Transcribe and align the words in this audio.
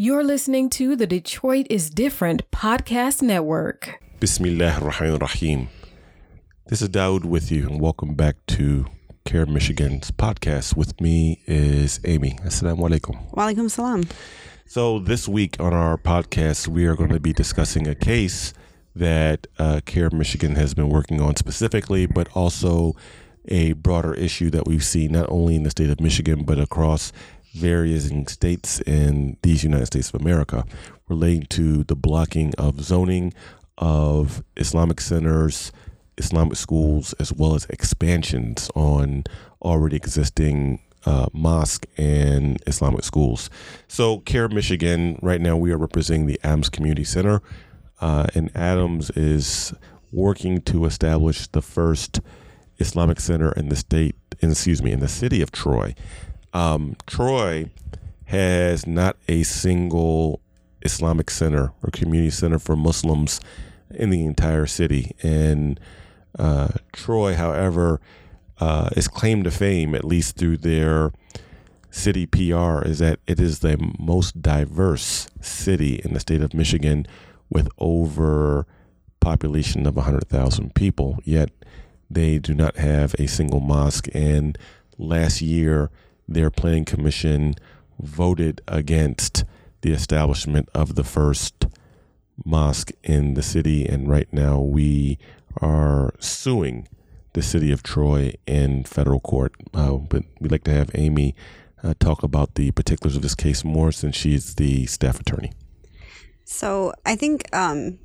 You're 0.00 0.22
listening 0.22 0.70
to 0.78 0.94
the 0.94 1.08
Detroit 1.08 1.66
is 1.68 1.90
Different 1.90 2.48
podcast 2.52 3.20
network. 3.20 4.00
Bismillah 4.20 4.78
ar-Rahman 4.80 5.18
rahim 5.18 5.70
This 6.68 6.80
is 6.80 6.88
Dawud 6.88 7.24
with 7.24 7.50
you, 7.50 7.66
and 7.66 7.80
welcome 7.80 8.14
back 8.14 8.36
to 8.46 8.86
CAIR 9.24 9.46
Michigan's 9.46 10.12
podcast. 10.12 10.76
With 10.76 11.00
me 11.00 11.42
is 11.46 11.98
Amy. 12.04 12.38
Assalamu 12.44 12.88
alaikum. 12.88 13.28
Walaikum 13.32 13.68
salam. 13.68 14.04
So, 14.66 15.00
this 15.00 15.26
week 15.26 15.56
on 15.58 15.74
our 15.74 15.98
podcast, 15.98 16.68
we 16.68 16.86
are 16.86 16.94
going 16.94 17.10
to 17.10 17.18
be 17.18 17.32
discussing 17.32 17.88
a 17.88 17.96
case 17.96 18.54
that 18.94 19.48
uh, 19.58 19.80
CAIR 19.84 20.10
Michigan 20.10 20.54
has 20.54 20.74
been 20.74 20.90
working 20.90 21.20
on 21.20 21.34
specifically, 21.34 22.06
but 22.06 22.28
also 22.36 22.94
a 23.48 23.72
broader 23.72 24.14
issue 24.14 24.48
that 24.50 24.64
we've 24.64 24.84
seen 24.84 25.10
not 25.12 25.26
only 25.28 25.56
in 25.56 25.64
the 25.64 25.70
state 25.70 25.90
of 25.90 26.00
Michigan, 26.00 26.44
but 26.44 26.60
across 26.60 27.12
various 27.54 28.10
states 28.30 28.80
in 28.82 29.36
these 29.42 29.64
United 29.64 29.86
States 29.86 30.10
of 30.10 30.20
America 30.20 30.64
relating 31.08 31.42
to 31.46 31.84
the 31.84 31.96
blocking 31.96 32.54
of 32.56 32.80
zoning 32.82 33.32
of 33.78 34.42
Islamic 34.56 35.00
centers, 35.00 35.72
Islamic 36.16 36.56
schools, 36.56 37.12
as 37.14 37.32
well 37.32 37.54
as 37.54 37.64
expansions 37.66 38.70
on 38.74 39.24
already 39.62 39.96
existing 39.96 40.80
uh, 41.06 41.26
mosque 41.32 41.86
and 41.96 42.62
Islamic 42.66 43.04
schools. 43.04 43.48
So, 43.86 44.18
CAIR 44.20 44.48
Michigan, 44.48 45.18
right 45.22 45.40
now 45.40 45.56
we 45.56 45.72
are 45.72 45.78
representing 45.78 46.26
the 46.26 46.40
Adams 46.42 46.68
Community 46.68 47.04
Center, 47.04 47.40
uh, 48.00 48.26
and 48.34 48.50
Adams 48.54 49.10
is 49.10 49.72
working 50.12 50.60
to 50.62 50.84
establish 50.84 51.46
the 51.48 51.62
first 51.62 52.20
Islamic 52.78 53.20
center 53.20 53.52
in 53.52 53.68
the 53.68 53.76
state, 53.76 54.16
in, 54.40 54.50
excuse 54.50 54.82
me, 54.82 54.92
in 54.92 55.00
the 55.00 55.08
city 55.08 55.42
of 55.42 55.50
Troy. 55.50 55.94
Um, 56.52 56.96
Troy 57.06 57.70
has 58.26 58.86
not 58.86 59.16
a 59.28 59.42
single 59.42 60.40
Islamic 60.82 61.30
center 61.30 61.72
or 61.82 61.90
community 61.90 62.30
center 62.30 62.58
for 62.58 62.76
Muslims 62.76 63.40
in 63.90 64.10
the 64.10 64.24
entire 64.24 64.66
city. 64.66 65.14
And 65.22 65.80
uh, 66.38 66.68
Troy, 66.92 67.34
however, 67.34 68.00
uh, 68.60 68.90
is 68.96 69.08
claimed 69.08 69.44
to 69.44 69.50
fame, 69.50 69.94
at 69.94 70.04
least 70.04 70.36
through 70.36 70.58
their 70.58 71.12
city 71.90 72.26
PR, 72.26 72.82
is 72.82 72.98
that 72.98 73.18
it 73.26 73.40
is 73.40 73.60
the 73.60 73.78
most 73.98 74.42
diverse 74.42 75.28
city 75.40 76.00
in 76.04 76.14
the 76.14 76.20
state 76.20 76.42
of 76.42 76.54
Michigan 76.54 77.06
with 77.50 77.68
over 77.78 78.66
population 79.20 79.86
of 79.86 79.96
100,000 79.96 80.74
people. 80.74 81.18
Yet 81.24 81.50
they 82.10 82.38
do 82.38 82.54
not 82.54 82.76
have 82.76 83.14
a 83.18 83.26
single 83.26 83.60
mosque. 83.60 84.08
And 84.14 84.58
last 84.96 85.40
year, 85.40 85.90
their 86.28 86.50
planning 86.50 86.84
commission 86.84 87.54
voted 88.00 88.60
against 88.68 89.44
the 89.80 89.92
establishment 89.92 90.68
of 90.74 90.94
the 90.94 91.04
first 91.04 91.66
mosque 92.44 92.92
in 93.02 93.34
the 93.34 93.42
city. 93.42 93.86
And 93.86 94.08
right 94.08 94.30
now, 94.32 94.60
we 94.60 95.18
are 95.60 96.14
suing 96.18 96.88
the 97.32 97.42
city 97.42 97.72
of 97.72 97.82
Troy 97.82 98.34
in 98.46 98.84
federal 98.84 99.20
court. 99.20 99.54
Uh, 99.72 99.92
but 99.92 100.24
we'd 100.40 100.52
like 100.52 100.64
to 100.64 100.72
have 100.72 100.90
Amy 100.94 101.34
uh, 101.82 101.94
talk 101.98 102.22
about 102.22 102.54
the 102.54 102.70
particulars 102.72 103.16
of 103.16 103.22
this 103.22 103.34
case 103.34 103.64
more 103.64 103.92
since 103.92 104.16
she's 104.16 104.56
the 104.56 104.86
staff 104.86 105.20
attorney. 105.20 105.52
So 106.44 106.92
I 107.04 107.14
think 107.14 107.54
um, 107.54 107.98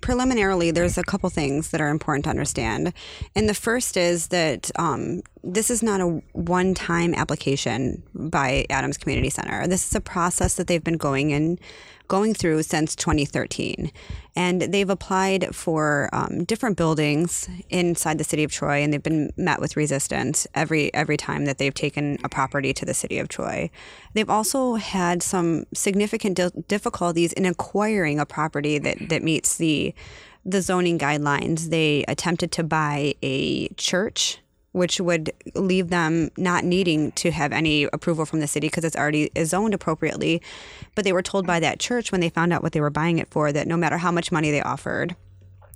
preliminarily, 0.00 0.70
there's 0.70 0.98
a 0.98 1.02
couple 1.02 1.30
things 1.30 1.70
that 1.70 1.80
are 1.80 1.88
important 1.88 2.24
to 2.24 2.30
understand. 2.30 2.92
And 3.34 3.48
the 3.48 3.54
first 3.54 3.96
is 3.96 4.28
that 4.28 4.70
um, 4.76 5.22
this 5.42 5.70
is 5.70 5.82
not 5.82 6.00
a 6.00 6.22
one 6.32 6.74
time 6.74 7.14
application 7.14 8.02
by 8.14 8.66
Adams 8.70 8.98
Community 8.98 9.30
Center. 9.30 9.66
This 9.66 9.86
is 9.86 9.94
a 9.94 10.00
process 10.00 10.54
that 10.54 10.66
they've 10.66 10.84
been 10.84 10.96
going 10.96 11.30
in 11.30 11.58
going 12.10 12.34
through 12.34 12.60
since 12.64 12.96
2013. 12.96 13.90
And 14.34 14.62
they've 14.62 14.90
applied 14.90 15.54
for 15.54 16.10
um, 16.12 16.44
different 16.44 16.76
buildings 16.76 17.48
inside 17.70 18.18
the 18.18 18.24
city 18.24 18.42
of 18.42 18.50
Troy, 18.50 18.82
and 18.82 18.92
they've 18.92 19.02
been 19.02 19.32
met 19.36 19.60
with 19.60 19.76
resistance 19.76 20.46
every 20.54 20.92
every 20.92 21.16
time 21.16 21.46
that 21.46 21.58
they've 21.58 21.72
taken 21.72 22.18
a 22.24 22.28
property 22.28 22.72
to 22.74 22.84
the 22.84 22.94
city 22.94 23.18
of 23.18 23.28
Troy. 23.28 23.70
They've 24.12 24.28
also 24.28 24.74
had 24.74 25.22
some 25.22 25.64
significant 25.72 26.36
di- 26.36 26.50
difficulties 26.68 27.32
in 27.32 27.46
acquiring 27.46 28.18
a 28.18 28.26
property 28.26 28.78
that, 28.78 29.08
that 29.08 29.22
meets 29.22 29.56
the 29.56 29.94
the 30.44 30.62
zoning 30.62 30.98
guidelines. 30.98 31.70
They 31.70 32.04
attempted 32.08 32.50
to 32.52 32.64
buy 32.64 33.14
a 33.22 33.68
church 33.74 34.40
which 34.72 35.00
would 35.00 35.32
leave 35.54 35.88
them 35.88 36.30
not 36.36 36.64
needing 36.64 37.12
to 37.12 37.30
have 37.30 37.52
any 37.52 37.84
approval 37.92 38.24
from 38.24 38.40
the 38.40 38.46
city 38.46 38.68
because 38.68 38.84
it's 38.84 38.96
already 38.96 39.30
zoned 39.44 39.74
appropriately. 39.74 40.40
But 40.94 41.04
they 41.04 41.12
were 41.12 41.22
told 41.22 41.46
by 41.46 41.60
that 41.60 41.80
church 41.80 42.12
when 42.12 42.20
they 42.20 42.28
found 42.28 42.52
out 42.52 42.62
what 42.62 42.72
they 42.72 42.80
were 42.80 42.90
buying 42.90 43.18
it 43.18 43.28
for 43.28 43.52
that 43.52 43.66
no 43.66 43.76
matter 43.76 43.98
how 43.98 44.12
much 44.12 44.30
money 44.30 44.50
they 44.50 44.62
offered, 44.62 45.16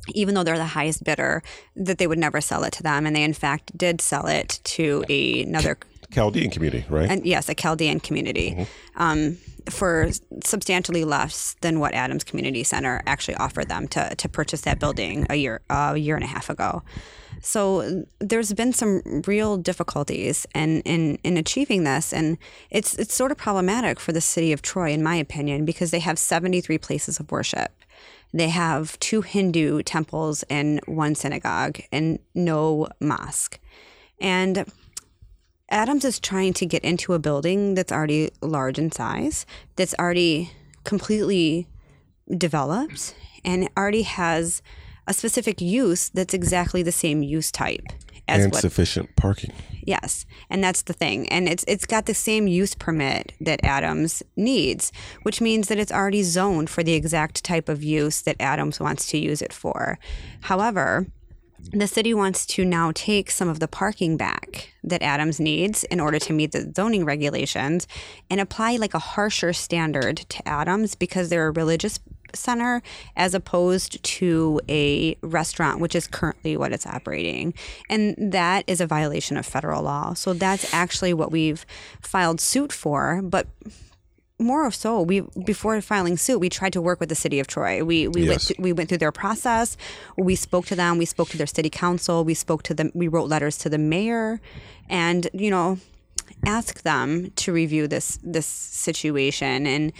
even 0.08 0.34
though 0.34 0.44
they're 0.44 0.58
the 0.58 0.64
highest 0.66 1.02
bidder, 1.02 1.42
that 1.76 1.98
they 1.98 2.06
would 2.06 2.18
never 2.18 2.40
sell 2.40 2.62
it 2.64 2.72
to 2.74 2.82
them. 2.82 3.06
And 3.06 3.16
they, 3.16 3.22
in 3.22 3.32
fact, 3.32 3.76
did 3.76 4.00
sell 4.00 4.26
it 4.26 4.60
to 4.64 5.04
another 5.08 5.78
Chaldean 6.10 6.50
community, 6.50 6.84
right? 6.88 7.10
And 7.10 7.26
yes, 7.26 7.48
a 7.48 7.54
Chaldean 7.54 8.00
community. 8.00 8.52
Mm-hmm. 8.52 9.02
Um, 9.02 9.38
for 9.70 10.10
substantially 10.44 11.04
less 11.04 11.56
than 11.60 11.80
what 11.80 11.94
Adams 11.94 12.24
Community 12.24 12.64
Center 12.64 13.02
actually 13.06 13.36
offered 13.36 13.68
them 13.68 13.88
to, 13.88 14.14
to 14.14 14.28
purchase 14.28 14.62
that 14.62 14.78
building 14.78 15.26
a 15.30 15.36
year 15.36 15.60
a 15.70 15.96
year 15.96 16.14
and 16.14 16.24
a 16.24 16.28
half 16.28 16.50
ago. 16.50 16.82
So 17.40 18.04
there's 18.20 18.52
been 18.52 18.72
some 18.72 19.02
real 19.26 19.56
difficulties 19.56 20.46
in, 20.54 20.80
in, 20.82 21.18
in 21.24 21.36
achieving 21.36 21.84
this. 21.84 22.12
And 22.12 22.38
it's, 22.70 22.94
it's 22.94 23.14
sort 23.14 23.32
of 23.32 23.36
problematic 23.36 24.00
for 24.00 24.12
the 24.12 24.20
city 24.20 24.52
of 24.52 24.62
Troy, 24.62 24.92
in 24.92 25.02
my 25.02 25.16
opinion, 25.16 25.64
because 25.64 25.90
they 25.90 25.98
have 26.00 26.18
73 26.18 26.78
places 26.78 27.20
of 27.20 27.30
worship. 27.30 27.72
They 28.32 28.48
have 28.48 28.98
two 28.98 29.20
Hindu 29.20 29.82
temples 29.82 30.42
and 30.44 30.80
one 30.86 31.14
synagogue 31.14 31.80
and 31.92 32.18
no 32.34 32.88
mosque. 33.00 33.60
And 34.20 34.64
Adams 35.70 36.04
is 36.04 36.20
trying 36.20 36.52
to 36.54 36.66
get 36.66 36.84
into 36.84 37.14
a 37.14 37.18
building 37.18 37.74
that's 37.74 37.92
already 37.92 38.30
large 38.42 38.78
in 38.78 38.92
size, 38.92 39.46
that's 39.76 39.94
already 39.98 40.50
completely 40.84 41.66
developed, 42.36 43.14
and 43.44 43.68
already 43.76 44.02
has 44.02 44.62
a 45.06 45.14
specific 45.14 45.60
use 45.60 46.08
that's 46.10 46.34
exactly 46.34 46.82
the 46.82 46.92
same 46.92 47.22
use 47.22 47.50
type 47.50 47.86
as 48.28 48.44
and 48.44 48.52
what, 48.52 48.60
sufficient 48.60 49.14
parking. 49.16 49.52
Yes, 49.86 50.24
and 50.48 50.64
that's 50.64 50.82
the 50.82 50.92
thing, 50.92 51.28
and 51.28 51.48
it's 51.48 51.64
it's 51.68 51.84
got 51.84 52.06
the 52.06 52.14
same 52.14 52.46
use 52.46 52.74
permit 52.74 53.32
that 53.40 53.64
Adams 53.64 54.22
needs, 54.36 54.92
which 55.22 55.40
means 55.40 55.68
that 55.68 55.78
it's 55.78 55.92
already 55.92 56.22
zoned 56.22 56.70
for 56.70 56.82
the 56.82 56.94
exact 56.94 57.44
type 57.44 57.68
of 57.68 57.82
use 57.82 58.22
that 58.22 58.36
Adams 58.40 58.80
wants 58.80 59.06
to 59.08 59.18
use 59.18 59.42
it 59.42 59.52
for. 59.52 59.98
However, 60.42 61.06
the 61.72 61.86
city 61.86 62.14
wants 62.14 62.46
to 62.46 62.64
now 62.64 62.92
take 62.94 63.30
some 63.30 63.48
of 63.48 63.60
the 63.60 63.68
parking 63.68 64.16
back 64.16 64.72
that 64.82 65.02
Adams 65.02 65.40
needs 65.40 65.84
in 65.84 66.00
order 66.00 66.18
to 66.18 66.32
meet 66.32 66.52
the 66.52 66.72
zoning 66.74 67.04
regulations 67.04 67.86
and 68.30 68.40
apply 68.40 68.76
like 68.76 68.94
a 68.94 68.98
harsher 68.98 69.52
standard 69.52 70.18
to 70.18 70.46
Adams 70.48 70.94
because 70.94 71.28
they're 71.28 71.48
a 71.48 71.52
religious 71.52 71.98
center 72.34 72.82
as 73.16 73.34
opposed 73.34 74.02
to 74.02 74.60
a 74.68 75.16
restaurant, 75.22 75.80
which 75.80 75.94
is 75.94 76.06
currently 76.06 76.56
what 76.56 76.72
it's 76.72 76.86
operating. 76.86 77.54
And 77.88 78.14
that 78.32 78.64
is 78.66 78.80
a 78.80 78.86
violation 78.86 79.36
of 79.36 79.46
federal 79.46 79.82
law. 79.82 80.14
So 80.14 80.32
that's 80.32 80.72
actually 80.74 81.14
what 81.14 81.30
we've 81.30 81.64
filed 82.00 82.40
suit 82.40 82.72
for. 82.72 83.22
But 83.22 83.46
more 84.38 84.66
of 84.66 84.74
so, 84.74 85.00
we 85.00 85.20
before 85.44 85.80
filing 85.80 86.16
suit, 86.16 86.38
we 86.38 86.48
tried 86.48 86.72
to 86.72 86.80
work 86.80 86.98
with 86.98 87.08
the 87.08 87.14
city 87.14 87.38
of 87.38 87.46
Troy. 87.46 87.84
We 87.84 88.08
we 88.08 88.22
yes. 88.22 88.28
went 88.28 88.42
th- 88.42 88.58
we 88.58 88.72
went 88.72 88.88
through 88.88 88.98
their 88.98 89.12
process. 89.12 89.76
We 90.16 90.34
spoke 90.34 90.66
to 90.66 90.76
them. 90.76 90.98
We 90.98 91.04
spoke 91.04 91.28
to 91.30 91.36
their 91.36 91.46
city 91.46 91.70
council. 91.70 92.24
We 92.24 92.34
spoke 92.34 92.62
to 92.64 92.74
them. 92.74 92.90
We 92.94 93.08
wrote 93.08 93.28
letters 93.28 93.56
to 93.58 93.70
the 93.70 93.78
mayor, 93.78 94.40
and 94.88 95.28
you 95.32 95.50
know, 95.50 95.78
ask 96.44 96.82
them 96.82 97.30
to 97.36 97.52
review 97.52 97.86
this 97.86 98.18
this 98.22 98.46
situation. 98.46 99.66
And 99.66 99.92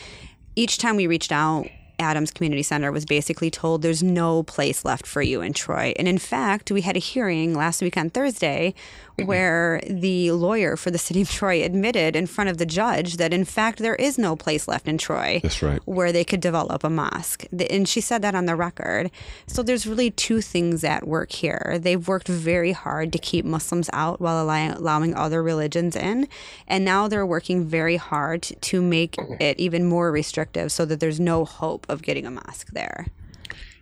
each 0.57 0.79
time 0.79 0.97
we 0.97 1.07
reached 1.07 1.33
out, 1.33 1.69
Adams 1.99 2.31
Community 2.31 2.63
Center 2.63 2.91
was 2.93 3.05
basically 3.07 3.51
told 3.51 3.83
there's 3.83 4.03
no 4.03 4.43
place 4.43 4.85
left 4.85 5.07
for 5.07 5.23
you 5.23 5.41
in 5.41 5.53
Troy. 5.53 5.93
And 5.97 6.09
in 6.09 6.19
fact, 6.19 6.71
we 6.71 6.81
had 6.83 6.97
a 6.97 7.01
hearing 7.01 7.55
last 7.55 7.83
week 7.83 7.97
on 7.97 8.11
Thursday 8.11 8.75
Mm-hmm. 9.17 9.29
where 9.29 9.81
the 9.89 10.33
lawyer 10.33 10.77
for 10.77 10.91
the 10.91 10.99
city 10.99 11.23
of 11.23 11.31
Troy 11.31 11.63
admitted 11.63 12.17
in 12.17 12.27
front 12.27 12.51
of 12.51 12.59
the 12.59 12.67
judge 12.67 13.17
that 13.19 13.33
in 13.33 13.45
fact 13.45 13.79
there 13.79 13.95
is 13.95 14.19
no 14.19 14.35
place 14.35 14.67
left 14.67 14.89
in 14.89 14.99
Troy 14.99 15.39
That's 15.41 15.63
right. 15.63 15.81
where 15.85 16.11
they 16.11 16.25
could 16.25 16.41
develop 16.41 16.83
a 16.83 16.91
mosque. 16.91 17.45
And 17.71 17.89
she 17.89 18.01
said 18.01 18.23
that 18.23 18.35
on 18.35 18.47
the 18.47 18.57
record. 18.57 19.13
So 19.47 19.63
there's 19.63 19.87
really 19.87 20.11
two 20.11 20.41
things 20.41 20.83
at 20.83 21.07
work 21.07 21.31
here. 21.31 21.79
They've 21.81 22.09
worked 22.09 22.27
very 22.27 22.73
hard 22.73 23.13
to 23.13 23.19
keep 23.21 23.45
Muslims 23.45 23.89
out 23.93 24.21
while 24.21 24.43
allowing 24.45 25.15
other 25.15 25.45
religions 25.45 25.95
in. 25.95 26.27
And 26.67 26.85
now 26.85 27.07
they're 27.07 27.25
working 27.25 27.65
very 27.65 27.95
hard 27.99 28.43
to 28.43 28.83
make 28.83 29.15
it 29.39 29.61
even 29.61 29.85
more 29.85 30.11
restrictive 30.11 30.73
so 30.73 30.85
that 30.87 30.99
there's 30.99 31.21
no 31.21 31.45
hope 31.45 31.84
of 31.89 32.03
getting 32.03 32.27
a 32.27 32.31
mosque 32.31 32.71
there. 32.73 33.07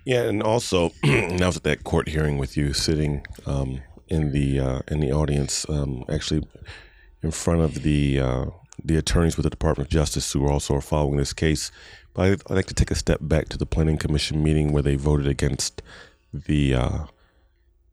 Yeah, 0.04 0.22
and 0.22 0.42
also, 0.42 0.92
I 1.04 1.36
was 1.40 1.56
at 1.56 1.62
that 1.62 1.84
court 1.84 2.08
hearing 2.08 2.38
with 2.38 2.56
you 2.56 2.72
sitting 2.72 3.24
um, 3.46 3.80
in 4.08 4.32
the 4.32 4.58
uh, 4.58 4.80
in 4.88 5.00
the 5.00 5.12
audience, 5.12 5.68
um, 5.68 6.04
actually 6.08 6.46
in 7.22 7.30
front 7.30 7.60
of 7.60 7.82
the 7.82 8.18
uh, 8.18 8.46
the 8.84 8.96
attorneys 8.96 9.36
with 9.36 9.44
the 9.44 9.50
Department 9.50 9.86
of 9.86 9.92
Justice 9.92 10.32
who 10.32 10.44
are 10.44 10.50
also 10.50 10.74
are 10.74 10.80
following 10.80 11.16
this 11.16 11.32
case. 11.32 11.70
But 12.14 12.22
I'd, 12.22 12.42
I'd 12.50 12.56
like 12.56 12.66
to 12.66 12.74
take 12.74 12.90
a 12.90 12.96
step 12.96 13.20
back 13.22 13.48
to 13.50 13.58
the 13.58 13.66
Planning 13.66 13.96
Commission 13.96 14.42
meeting 14.42 14.72
where 14.72 14.82
they 14.82 14.96
voted 14.96 15.26
against 15.26 15.82
the 16.32 16.74
uh, 16.74 16.98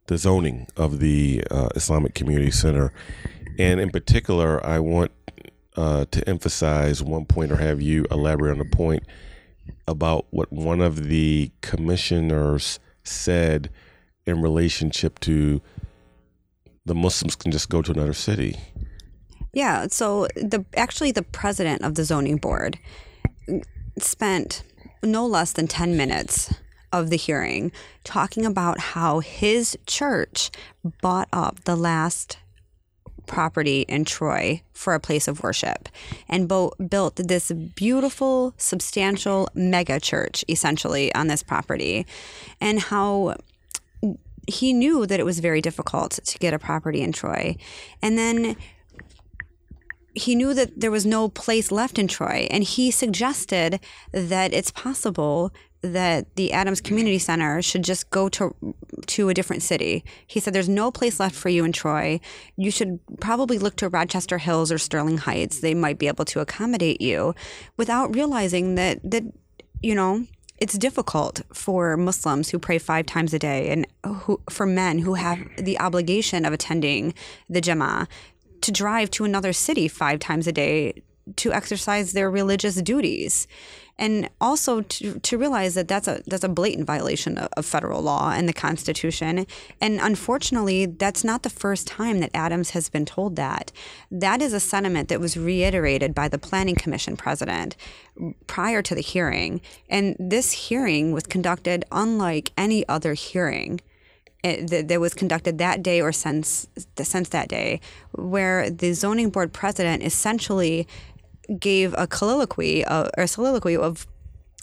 the 0.08 0.18
zoning 0.18 0.68
of 0.76 1.00
the 1.00 1.44
uh, 1.52 1.70
Islamic 1.76 2.16
Community 2.16 2.52
Center, 2.52 2.92
and 3.60 3.80
in 3.80 3.92
particular, 3.92 4.66
I 4.66 4.80
want 4.80 5.12
uh, 5.78 6.06
to 6.10 6.28
emphasize 6.28 7.04
one 7.04 7.26
point 7.26 7.52
or 7.52 7.58
have 7.58 7.82
you 7.82 8.06
elaborate 8.10 8.52
on 8.52 8.58
the 8.58 8.76
point 8.76 9.04
about 9.90 10.28
what 10.30 10.52
one 10.52 10.82
of 10.82 11.08
the 11.08 11.52
commissioners 11.62 12.80
said 13.04 13.70
in 14.26 14.42
relationship 14.42 15.20
to 15.20 15.62
the 16.86 16.96
Muslims 16.96 17.36
can 17.36 17.52
just 17.52 17.70
go 17.70 17.82
to 17.82 17.92
another 17.92 18.14
city. 18.14 18.56
Yeah. 19.54 19.88
So 19.88 20.28
the 20.36 20.64
actually 20.78 21.12
the 21.12 21.24
president 21.24 21.84
of 21.84 21.96
the 21.96 22.04
zoning 22.04 22.38
board 22.38 22.78
spent 23.98 24.64
no 25.04 25.26
less 25.26 25.54
than 25.54 25.68
ten 25.68 25.98
minutes 25.98 26.54
of 26.92 27.10
the 27.10 27.18
hearing 27.18 27.72
talking 28.04 28.46
about 28.46 28.80
how 28.80 29.20
his 29.20 29.78
church 29.86 30.52
bought 31.02 31.30
up 31.34 31.64
the 31.66 31.76
last 31.76 32.38
property 33.30 33.82
in 33.88 34.04
Troy 34.04 34.62
for 34.74 34.94
a 34.94 35.00
place 35.00 35.30
of 35.30 35.42
worship 35.42 35.88
and 36.28 36.50
bo- 36.50 36.74
built 36.90 37.16
this 37.16 37.52
beautiful, 37.52 38.54
substantial 38.58 39.48
mega 39.54 40.00
church 40.00 40.44
essentially 40.50 41.14
on 41.16 41.28
this 41.28 41.44
property, 41.44 42.06
and 42.60 42.80
how 42.80 43.36
he 44.48 44.74
knew 44.74 45.06
that 45.06 45.20
it 45.20 45.26
was 45.26 45.40
very 45.40 45.62
difficult 45.62 46.20
to 46.26 46.38
get 46.40 46.54
a 46.54 46.60
property 46.60 47.02
in 47.02 47.12
Troy. 47.12 47.56
And 48.02 48.18
then 48.18 48.58
he 50.16 50.34
knew 50.36 50.54
that 50.56 50.80
there 50.80 50.92
was 50.92 51.06
no 51.06 51.30
place 51.30 51.72
left 51.72 52.00
in 52.00 52.08
Troy, 52.08 52.48
and 52.50 52.64
he 52.64 52.92
suggested 52.92 53.80
that 54.12 54.54
it's 54.54 54.72
possible 54.72 55.54
that 55.82 56.36
the 56.36 56.52
Adams 56.52 56.82
Community 56.82 57.20
Center 57.20 57.62
should 57.62 57.84
just 57.84 58.10
go 58.10 58.30
to 58.30 58.56
to 59.08 59.30
a 59.30 59.34
different 59.34 59.64
city. 59.64 60.04
He 60.28 60.40
said 60.40 60.54
there's 60.54 60.70
no 60.70 60.92
place 60.92 61.20
left 61.20 61.36
for 61.36 61.50
you 61.50 61.64
in 61.64 61.72
Troy. 61.72 62.20
You 62.58 62.70
should 62.70 63.00
probably 63.20 63.58
look 63.58 63.76
to 63.78 63.90
Rochester 63.90 64.38
Hills 64.38 64.72
or 64.72 64.78
Sterling 64.78 65.20
Heights. 65.20 65.62
They 65.62 65.74
might 65.74 65.98
be 65.98 66.08
able 66.08 66.26
to 66.26 66.42
accommodate 66.42 67.02
you 67.02 67.34
without 67.78 68.14
realizing 68.14 68.76
that 68.76 69.00
that 69.10 69.24
you 69.82 69.96
know, 69.96 70.26
it's 70.58 70.78
difficult 70.78 71.42
for 71.54 71.96
Muslims 71.96 72.50
who 72.50 72.60
pray 72.60 72.78
5 72.80 73.06
times 73.06 73.34
a 73.34 73.40
day 73.40 73.70
and 73.70 73.88
who 74.06 74.42
for 74.50 74.66
men 74.66 75.00
who 75.00 75.14
have 75.14 75.40
the 75.58 75.80
obligation 75.80 76.46
of 76.46 76.52
attending 76.52 77.14
the 77.48 77.62
Jama'ah 77.62 78.08
to 78.62 78.72
drive 78.72 79.10
to 79.12 79.24
another 79.24 79.54
city 79.54 79.88
5 79.88 80.20
times 80.20 80.48
a 80.48 80.52
day 80.52 81.02
to 81.38 81.54
exercise 81.54 82.12
their 82.12 82.30
religious 82.30 82.76
duties 82.82 83.48
and 84.00 84.30
also 84.40 84.82
to, 84.82 85.20
to 85.20 85.38
realize 85.38 85.76
that 85.76 85.88
that's 85.88 86.08
a 86.08 86.24
that's 86.26 86.44
a 86.44 86.50
blatant 86.50 86.88
violation 86.88 87.38
of, 87.38 87.50
of, 87.58 87.66
federal 87.66 88.02
law 88.02 88.32
and 88.32 88.48
the 88.48 88.54
Constitution. 88.54 89.46
And 89.80 90.00
unfortunately, 90.00 90.86
that's 90.86 91.24
not 91.24 91.44
the 91.44 91.50
first 91.50 91.86
time 91.86 92.22
that 92.22 92.32
Adams 92.34 92.72
has 92.72 92.90
been 92.90 93.06
told 93.06 93.36
that. 93.36 93.72
That 94.10 94.42
is 94.42 94.54
a 94.54 94.60
sentiment 94.60 95.10
that 95.10 95.20
was 95.20 95.38
reiterated 95.38 96.16
by 96.16 96.30
the 96.30 96.40
Planning 96.40 96.76
Commission 96.76 97.18
president 97.18 97.76
prior 98.48 98.82
to 98.82 98.96
the 98.96 99.02
hearing. 99.02 99.62
And 99.90 100.16
this 100.18 100.54
hearing 100.54 101.12
was 101.12 101.24
conducted 101.24 101.84
unlike 101.92 102.52
any 102.58 102.88
other 102.88 103.14
hearing. 103.14 103.82
Eh, 104.46 104.66
that 104.86 105.02
was 105.02 105.14
conducted 105.14 105.58
that 105.58 105.84
day 105.84 106.00
or 106.00 106.14
since 106.14 106.68
since 106.96 107.28
that 107.30 107.50
day, 107.50 107.82
where 108.14 108.70
the 108.70 108.94
zoning 108.94 109.30
board 109.30 109.52
president 109.52 110.02
essentially 110.02 110.88
gave 111.58 111.96
a 111.98 112.08
colloquy 112.08 112.84
uh, 112.86 113.10
or 113.18 113.24
a 113.24 113.28
soliloquy 113.28 113.76
of 113.76 114.06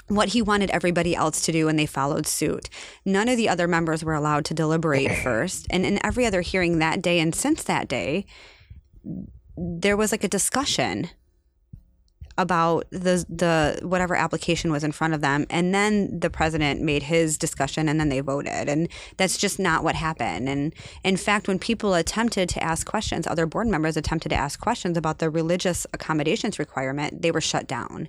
what 0.09 0.29
he 0.29 0.43
wanted 0.43 0.71
everybody 0.71 1.17
else 1.17 1.43
to 1.43 1.53
do 1.53 1.69
and 1.69 1.79
they 1.79 1.87
followed 1.87 2.27
suit. 2.27 2.69
None 3.05 3.29
of 3.29 3.37
the 3.37 3.49
other 3.49 3.67
members 3.67 4.05
were 4.05 4.15
allowed 4.15 4.44
to 4.47 4.55
deliberate 4.55 5.12
first. 5.23 5.67
And 5.71 5.85
in 5.85 6.05
every 6.05 6.25
other 6.27 6.43
hearing 6.43 6.79
that 6.79 7.03
day 7.03 7.19
and 7.19 7.35
since 7.35 7.65
that 7.65 7.88
day, 7.88 8.25
there 9.56 9.97
was 9.97 10.12
like 10.12 10.25
a 10.25 10.29
discussion 10.29 11.11
about 12.38 12.87
the 12.91 13.25
the 13.29 13.79
whatever 13.83 14.15
application 14.15 14.71
was 14.71 14.85
in 14.85 14.93
front 14.93 15.15
of 15.15 15.21
them. 15.21 15.47
And 15.50 15.75
then 15.75 16.21
the 16.21 16.31
president 16.31 16.81
made 16.81 17.05
his 17.05 17.38
discussion 17.38 17.88
and 17.88 17.99
then 17.99 18.09
they 18.09 18.21
voted. 18.21 18.69
And 18.69 18.88
that's 19.17 19.38
just 19.38 19.59
not 19.59 19.85
what 19.85 19.94
happened. 19.94 20.49
And 20.49 20.75
in 21.05 21.17
fact 21.17 21.49
when 21.49 21.59
people 21.59 21.94
attempted 21.94 22.49
to 22.50 22.62
ask 22.62 22.87
questions 22.87 23.27
other 23.27 23.47
board 23.47 23.69
members 23.69 23.97
attempted 23.97 24.31
to 24.31 24.35
ask 24.35 24.61
questions 24.61 24.97
about 24.97 25.19
the 25.19 25.31
religious 25.31 25.87
accommodations 25.93 26.59
requirement 26.59 27.23
they 27.23 27.31
were 27.31 27.41
shut 27.41 27.67
down. 27.67 28.09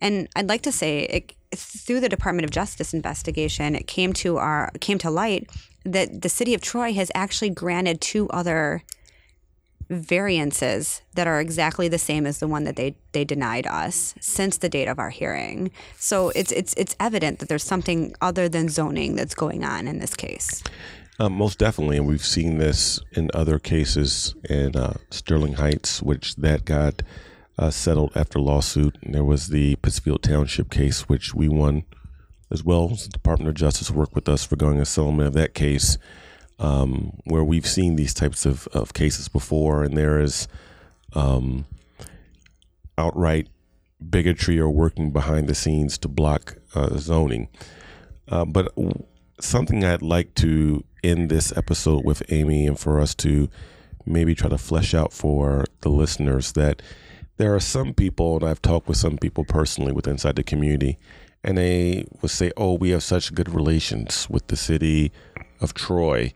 And 0.00 0.28
I'd 0.36 0.48
like 0.48 0.62
to 0.62 0.72
say 0.72 1.00
it, 1.00 1.32
through 1.54 2.00
the 2.00 2.08
Department 2.08 2.44
of 2.44 2.50
Justice 2.50 2.94
investigation 2.94 3.74
it 3.74 3.86
came 3.86 4.12
to 4.14 4.36
our 4.36 4.70
came 4.80 4.98
to 4.98 5.10
light 5.10 5.50
that 5.84 6.22
the 6.22 6.28
city 6.28 6.54
of 6.54 6.60
Troy 6.60 6.92
has 6.92 7.10
actually 7.14 7.50
granted 7.50 8.00
two 8.00 8.28
other 8.30 8.82
variances 9.90 11.02
that 11.14 11.26
are 11.26 11.40
exactly 11.40 11.88
the 11.88 11.98
same 11.98 12.26
as 12.26 12.38
the 12.38 12.48
one 12.48 12.64
that 12.64 12.76
they 12.76 12.94
they 13.12 13.24
denied 13.24 13.66
us 13.66 14.14
since 14.20 14.58
the 14.58 14.68
date 14.68 14.88
of 14.88 14.98
our 14.98 15.10
hearing. 15.10 15.70
So 15.96 16.30
it's 16.30 16.52
it's 16.52 16.74
it's 16.74 16.96
evident 17.00 17.38
that 17.38 17.48
there's 17.48 17.64
something 17.64 18.14
other 18.20 18.48
than 18.48 18.68
zoning 18.68 19.16
that's 19.16 19.34
going 19.34 19.64
on 19.64 19.88
in 19.88 19.98
this 19.98 20.14
case. 20.14 20.62
Um, 21.20 21.32
most 21.32 21.58
definitely, 21.58 21.96
and 21.96 22.06
we've 22.06 22.24
seen 22.24 22.58
this 22.58 23.00
in 23.12 23.30
other 23.34 23.58
cases 23.58 24.36
in 24.48 24.76
uh, 24.76 24.98
Sterling 25.10 25.54
Heights, 25.54 26.00
which 26.00 26.36
that 26.36 26.64
got 26.64 27.02
uh, 27.58 27.70
settled 27.70 28.12
after 28.14 28.38
lawsuit. 28.38 28.96
And 29.02 29.14
there 29.14 29.24
was 29.24 29.48
the 29.48 29.74
Pittsfield 29.76 30.22
Township 30.22 30.70
case, 30.70 31.08
which 31.08 31.34
we 31.34 31.48
won 31.48 31.82
as 32.52 32.62
well. 32.62 32.88
The 32.88 33.08
Department 33.08 33.48
of 33.48 33.56
Justice 33.56 33.90
worked 33.90 34.14
with 34.14 34.28
us 34.28 34.44
for 34.44 34.54
going 34.54 34.78
a 34.78 34.84
settlement 34.84 35.26
of 35.26 35.34
that 35.34 35.54
case 35.54 35.98
um, 36.58 37.18
where 37.24 37.44
we've 37.44 37.66
seen 37.66 37.96
these 37.96 38.14
types 38.14 38.44
of, 38.44 38.66
of 38.68 38.92
cases 38.92 39.28
before, 39.28 39.84
and 39.84 39.96
there 39.96 40.20
is 40.20 40.48
um, 41.14 41.66
outright 42.96 43.48
bigotry 44.10 44.58
or 44.58 44.70
working 44.70 45.10
behind 45.10 45.48
the 45.48 45.54
scenes 45.54 45.98
to 45.98 46.08
block 46.08 46.56
uh, 46.74 46.96
zoning. 46.96 47.48
Uh, 48.28 48.44
but 48.44 48.72
something 49.40 49.84
I'd 49.84 50.02
like 50.02 50.34
to 50.36 50.84
end 51.02 51.30
this 51.30 51.56
episode 51.56 52.04
with, 52.04 52.22
Amy, 52.30 52.66
and 52.66 52.78
for 52.78 53.00
us 53.00 53.14
to 53.16 53.48
maybe 54.04 54.34
try 54.34 54.48
to 54.48 54.58
flesh 54.58 54.94
out 54.94 55.12
for 55.12 55.64
the 55.80 55.88
listeners 55.88 56.52
that 56.52 56.82
there 57.36 57.54
are 57.54 57.60
some 57.60 57.94
people, 57.94 58.36
and 58.36 58.44
I've 58.44 58.62
talked 58.62 58.88
with 58.88 58.96
some 58.96 59.16
people 59.16 59.44
personally 59.44 59.92
with 59.92 60.08
inside 60.08 60.36
the 60.36 60.42
community, 60.42 60.98
and 61.44 61.56
they 61.56 62.04
would 62.20 62.32
say, 62.32 62.50
"Oh, 62.56 62.74
we 62.74 62.90
have 62.90 63.02
such 63.02 63.32
good 63.32 63.48
relations 63.48 64.26
with 64.28 64.48
the 64.48 64.56
city 64.56 65.12
of 65.60 65.74
Troy, 65.74 66.32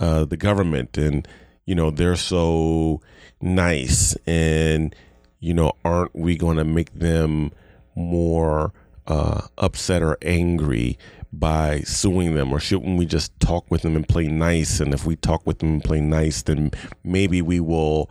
uh, 0.00 0.24
the 0.24 0.36
government, 0.36 0.96
and 0.98 1.26
you 1.64 1.74
know 1.74 1.90
they're 1.90 2.16
so 2.16 3.00
nice, 3.40 4.16
and 4.26 4.94
you 5.40 5.54
know 5.54 5.72
aren't 5.84 6.14
we 6.14 6.36
going 6.36 6.56
to 6.56 6.64
make 6.64 6.92
them 6.94 7.52
more 7.94 8.72
uh, 9.06 9.42
upset 9.58 10.02
or 10.02 10.18
angry 10.22 10.98
by 11.32 11.80
suing 11.80 12.34
them, 12.34 12.52
or 12.52 12.60
shouldn't 12.60 12.98
we 12.98 13.06
just 13.06 13.38
talk 13.40 13.70
with 13.70 13.82
them 13.82 13.96
and 13.96 14.08
play 14.08 14.26
nice? 14.26 14.80
And 14.80 14.94
if 14.94 15.04
we 15.04 15.16
talk 15.16 15.46
with 15.46 15.58
them 15.58 15.74
and 15.74 15.84
play 15.84 16.00
nice, 16.00 16.42
then 16.42 16.70
maybe 17.04 17.42
we 17.42 17.60
will 17.60 18.10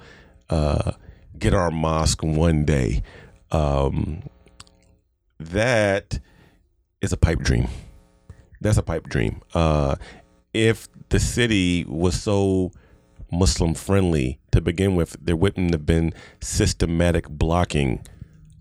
uh, 0.50 0.91
get 1.38 1.53
our 1.53 1.71
mosque 1.71 2.24
one 2.24 2.65
day. 2.65 3.01
Um, 3.51 4.24
that 5.39 6.19
is 7.01 7.13
a 7.13 7.17
pipe 7.17 7.39
dream. 7.39 7.67
That's 8.62 8.77
a 8.77 8.83
pipe 8.83 9.07
dream. 9.07 9.41
Uh, 9.53 9.95
if 10.55 10.88
the 11.09 11.19
city 11.19 11.83
was 11.85 12.21
so 12.21 12.71
Muslim 13.31 13.74
friendly 13.74 14.39
to 14.51 14.62
begin 14.62 14.95
with, 14.95 15.17
there 15.21 15.35
wouldn't 15.35 15.71
have 15.71 15.85
been 15.85 16.13
systematic 16.41 17.27
blocking 17.27 18.05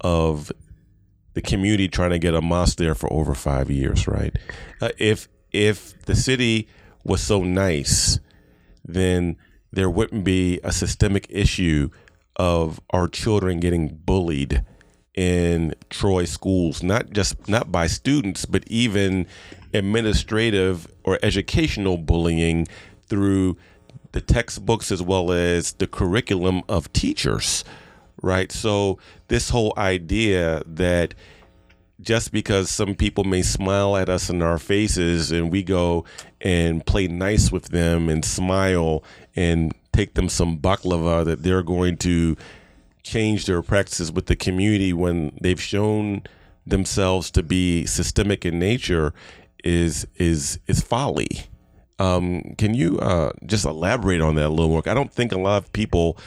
of 0.00 0.50
the 1.34 1.40
community 1.40 1.88
trying 1.88 2.10
to 2.10 2.18
get 2.18 2.34
a 2.34 2.42
mosque 2.42 2.78
there 2.78 2.94
for 2.94 3.12
over 3.12 3.34
five 3.34 3.70
years, 3.70 4.08
right? 4.08 4.36
Uh, 4.80 4.90
if 4.98 5.28
if 5.52 6.00
the 6.06 6.16
city 6.16 6.68
was 7.04 7.20
so 7.20 7.44
nice, 7.44 8.18
then 8.84 9.36
there 9.72 9.90
wouldn't 9.90 10.24
be 10.24 10.58
a 10.64 10.72
systemic 10.72 11.26
issue 11.30 11.90
of 12.36 12.80
our 12.90 13.06
children 13.06 13.60
getting 13.60 13.88
bullied 13.88 14.64
in 15.14 15.72
Troy 15.90 16.24
schools, 16.24 16.82
not 16.82 17.10
just 17.10 17.48
not 17.48 17.70
by 17.70 17.86
students, 17.86 18.46
but 18.46 18.64
even 18.66 19.26
administrative 19.74 20.86
or 21.02 21.18
educational 21.22 21.98
bullying 21.98 22.66
through 23.06 23.56
the 24.12 24.20
textbooks 24.20 24.92
as 24.92 25.02
well 25.02 25.32
as 25.32 25.72
the 25.74 25.86
curriculum 25.86 26.62
of 26.68 26.90
teachers, 26.92 27.64
right? 28.22 28.50
So, 28.52 28.98
this 29.28 29.50
whole 29.50 29.74
idea 29.76 30.62
that 30.66 31.14
just 32.00 32.32
because 32.32 32.70
some 32.70 32.94
people 32.94 33.24
may 33.24 33.42
smile 33.42 33.96
at 33.96 34.08
us 34.08 34.30
in 34.30 34.42
our 34.42 34.58
faces 34.58 35.32
and 35.32 35.50
we 35.50 35.62
go 35.62 36.04
and 36.40 36.84
play 36.84 37.08
nice 37.08 37.50
with 37.50 37.68
them 37.68 38.08
and 38.08 38.24
smile 38.24 39.02
and 39.34 39.74
take 39.92 40.14
them 40.14 40.28
some 40.28 40.58
baklava, 40.58 41.24
that 41.24 41.42
they're 41.42 41.62
going 41.62 41.96
to 41.98 42.36
change 43.02 43.46
their 43.46 43.62
practices 43.62 44.12
with 44.12 44.26
the 44.26 44.36
community 44.36 44.92
when 44.92 45.36
they've 45.40 45.60
shown 45.60 46.22
themselves 46.66 47.30
to 47.30 47.42
be 47.42 47.84
systemic 47.84 48.44
in 48.44 48.58
nature 48.58 49.12
is 49.64 50.06
is 50.16 50.60
is 50.66 50.80
folly. 50.80 51.46
Um, 51.98 52.54
can 52.58 52.74
you 52.74 52.98
uh, 52.98 53.32
just 53.46 53.64
elaborate 53.64 54.20
on 54.20 54.34
that 54.36 54.46
a 54.46 54.48
little 54.48 54.68
more? 54.68 54.82
I 54.86 54.94
don't 54.94 55.12
think 55.12 55.32
a 55.32 55.38
lot 55.38 55.62
of 55.62 55.72
people 55.72 56.18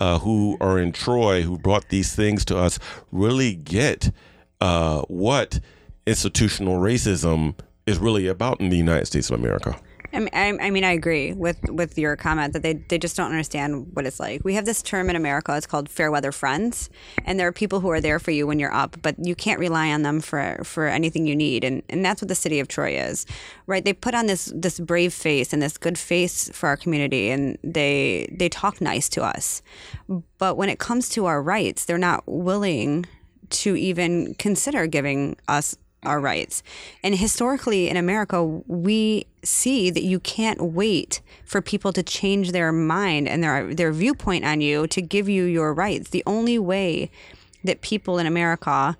uh, 0.00 0.18
who 0.18 0.56
are 0.60 0.78
in 0.78 0.92
Troy 0.92 1.42
who 1.42 1.58
brought 1.58 1.88
these 1.88 2.14
things 2.14 2.44
to 2.46 2.56
us 2.56 2.78
really 3.10 3.54
get 3.54 4.10
uh, 4.60 5.02
what 5.02 5.60
institutional 6.06 6.80
racism 6.80 7.58
is 7.86 7.98
really 7.98 8.26
about 8.26 8.60
in 8.60 8.68
the 8.68 8.76
United 8.76 9.06
States 9.06 9.30
of 9.30 9.38
America. 9.38 9.78
I 10.16 10.18
mean, 10.18 10.30
I, 10.32 10.66
I 10.66 10.70
mean, 10.70 10.82
I 10.82 10.92
agree 10.92 11.34
with 11.34 11.58
with 11.68 11.98
your 11.98 12.16
comment 12.16 12.54
that 12.54 12.62
they 12.62 12.72
they 12.72 12.96
just 12.96 13.16
don't 13.16 13.30
understand 13.30 13.88
what 13.92 14.06
it's 14.06 14.18
like. 14.18 14.42
We 14.44 14.54
have 14.54 14.64
this 14.64 14.82
term 14.82 15.10
in 15.10 15.16
America. 15.16 15.54
It's 15.54 15.66
called 15.66 15.90
fair 15.90 16.10
weather 16.10 16.32
friends, 16.32 16.88
and 17.26 17.38
there 17.38 17.46
are 17.46 17.52
people 17.52 17.80
who 17.80 17.90
are 17.90 18.00
there 18.00 18.18
for 18.18 18.30
you 18.30 18.46
when 18.46 18.58
you're 18.58 18.72
up, 18.72 18.96
but 19.02 19.14
you 19.18 19.34
can't 19.34 19.60
rely 19.60 19.90
on 19.92 20.02
them 20.02 20.20
for 20.20 20.58
for 20.64 20.86
anything 20.86 21.26
you 21.26 21.36
need, 21.36 21.64
and 21.64 21.82
and 21.90 22.02
that's 22.02 22.22
what 22.22 22.28
the 22.28 22.34
city 22.34 22.60
of 22.60 22.66
Troy 22.66 22.98
is, 22.98 23.26
right? 23.66 23.84
They 23.84 23.92
put 23.92 24.14
on 24.14 24.26
this 24.26 24.50
this 24.54 24.80
brave 24.80 25.12
face 25.12 25.52
and 25.52 25.60
this 25.60 25.76
good 25.76 25.98
face 25.98 26.48
for 26.54 26.70
our 26.70 26.78
community, 26.78 27.28
and 27.28 27.58
they 27.62 28.26
they 28.32 28.48
talk 28.48 28.80
nice 28.80 29.10
to 29.10 29.22
us, 29.22 29.60
but 30.38 30.56
when 30.56 30.70
it 30.70 30.78
comes 30.78 31.10
to 31.10 31.26
our 31.26 31.42
rights, 31.42 31.84
they're 31.84 31.98
not 31.98 32.24
willing 32.26 33.04
to 33.48 33.76
even 33.76 34.34
consider 34.34 34.86
giving 34.86 35.36
us 35.46 35.76
our 36.02 36.20
rights. 36.20 36.62
And 37.02 37.16
historically 37.16 37.88
in 37.88 37.96
America, 37.96 38.44
we 38.44 39.26
see 39.42 39.90
that 39.90 40.02
you 40.02 40.20
can't 40.20 40.72
wait 40.72 41.20
for 41.44 41.60
people 41.60 41.92
to 41.92 42.02
change 42.02 42.52
their 42.52 42.72
mind 42.72 43.28
and 43.28 43.42
their 43.42 43.74
their 43.74 43.92
viewpoint 43.92 44.44
on 44.44 44.60
you 44.60 44.86
to 44.88 45.02
give 45.02 45.28
you 45.28 45.44
your 45.44 45.74
rights. 45.74 46.10
The 46.10 46.22
only 46.26 46.58
way 46.58 47.10
that 47.64 47.80
people 47.80 48.18
in 48.18 48.26
America 48.26 48.96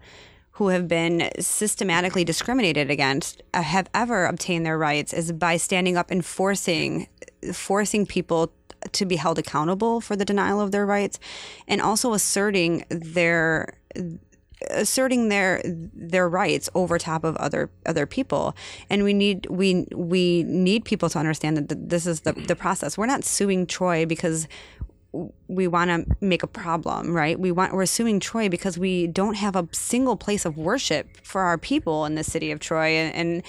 who 0.53 0.69
have 0.69 0.89
been 0.89 1.31
systematically 1.39 2.25
discriminated 2.25 2.91
against 2.91 3.43
uh, 3.53 3.63
have 3.63 3.91
ever 3.93 4.25
obtained 4.25 4.65
their 4.65 4.79
rights 4.79 5.13
is 5.13 5.31
by 5.33 5.57
standing 5.57 5.97
up 5.97 6.11
and 6.11 6.25
forcing 6.25 7.09
forcing 7.53 8.07
people 8.07 8.53
to 8.93 9.05
be 9.05 9.17
held 9.17 9.39
accountable 9.39 10.01
for 10.01 10.17
the 10.17 10.25
denial 10.25 10.61
of 10.61 10.73
their 10.73 10.87
rights 10.87 11.19
and 11.69 11.81
also 11.81 12.15
asserting 12.15 12.85
their 12.89 13.75
asserting 14.71 15.29
their 15.29 15.63
their 15.65 16.29
rights 16.29 16.69
over 16.75 16.99
top 16.99 17.25
of 17.25 17.37
other 17.37 17.71
other 17.85 18.07
people. 18.07 18.57
And 18.91 19.05
we 19.05 19.13
need 19.13 19.47
we 19.51 19.87
we 19.95 20.43
need 20.45 20.85
people 20.85 21.09
to 21.11 21.19
understand 21.19 21.57
that 21.57 21.89
this 21.89 22.07
is 22.07 22.21
the 22.23 22.33
the 22.33 22.57
process. 22.57 22.97
We're 22.97 23.07
not 23.07 23.25
suing 23.25 23.67
Troy 23.67 24.07
because 24.07 24.49
we 25.49 25.67
want 25.67 25.91
to 25.91 26.17
make 26.21 26.43
a 26.43 26.47
problem 26.47 27.15
right? 27.15 27.39
We 27.39 27.51
want 27.51 27.73
we're 27.73 27.87
suing 27.87 28.21
Troy 28.21 28.49
because 28.49 28.79
we 28.79 29.07
don't 29.07 29.35
have 29.35 29.57
a 29.57 29.69
single 29.73 30.17
place 30.17 30.45
of 30.45 30.57
worship 30.57 31.09
for 31.23 31.43
our 31.43 31.59
people 31.59 32.05
in 32.05 32.15
the 32.15 32.25
city 32.25 32.51
of 32.51 32.61
Troy. 32.61 32.89
And, 32.89 33.15
and 33.15 33.43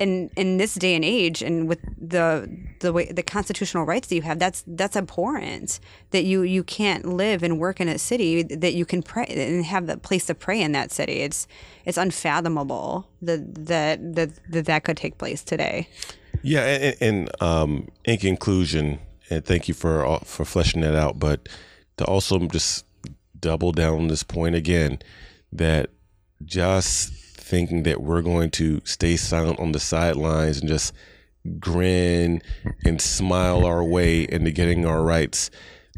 in 0.00 0.30
in 0.36 0.56
this 0.56 0.74
day 0.74 0.94
and 0.94 1.04
age 1.04 1.42
and 1.42 1.68
with 1.68 1.80
the 1.96 2.48
the 2.80 2.92
way 2.92 3.10
the 3.10 3.22
constitutional 3.22 3.84
rights 3.84 4.08
that 4.08 4.14
you 4.14 4.22
have 4.22 4.38
that's 4.38 4.64
that's 4.66 4.96
abhorrent 4.96 5.80
that 6.10 6.24
you 6.24 6.42
you 6.42 6.64
can't 6.64 7.04
live 7.04 7.42
and 7.42 7.58
work 7.58 7.80
in 7.80 7.88
a 7.88 7.98
city 7.98 8.42
that 8.42 8.74
you 8.74 8.84
can 8.84 9.02
pray 9.02 9.26
and 9.26 9.64
have 9.64 9.86
the 9.86 9.96
place 9.96 10.26
to 10.26 10.34
pray 10.34 10.60
in 10.60 10.72
that 10.72 10.90
city. 10.90 11.20
It's 11.20 11.46
it's 11.84 11.98
unfathomable 11.98 13.08
that 13.22 13.66
that 13.66 14.14
that 14.14 14.30
that, 14.50 14.66
that 14.66 14.84
could 14.84 14.96
take 14.96 15.18
place 15.18 15.44
today. 15.44 15.88
Yeah 16.42 16.64
and, 16.64 16.96
and 17.00 17.42
um 17.42 17.88
in 18.04 18.18
conclusion 18.18 18.98
and 19.28 19.44
thank 19.44 19.68
you 19.68 19.74
for 19.74 20.18
for 20.24 20.44
fleshing 20.44 20.80
that 20.80 20.94
out 20.94 21.18
but 21.18 21.48
to 21.98 22.04
also 22.06 22.38
just 22.46 22.84
double 23.38 23.72
down 23.72 23.94
on 23.94 24.08
this 24.08 24.22
point 24.22 24.54
again 24.54 24.98
that 25.52 25.90
just 26.44 27.12
thinking 27.12 27.82
that 27.82 28.00
we're 28.00 28.22
going 28.22 28.50
to 28.50 28.80
stay 28.84 29.16
silent 29.16 29.58
on 29.58 29.72
the 29.72 29.80
sidelines 29.80 30.60
and 30.60 30.68
just 30.68 30.94
grin 31.58 32.42
and 32.84 33.00
smile 33.00 33.64
our 33.64 33.82
way 33.82 34.22
into 34.22 34.50
getting 34.50 34.84
our 34.84 35.02
rights. 35.02 35.50